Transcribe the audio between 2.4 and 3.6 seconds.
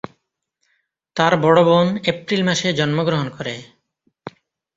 মাসে জন্মগ্রহণ করে।